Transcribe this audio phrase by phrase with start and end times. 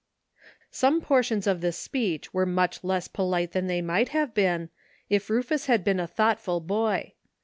[0.71, 4.69] Some portions of this speech were much less polite than they might have been,
[5.11, 7.13] if Rufus had been a thoughtful boy.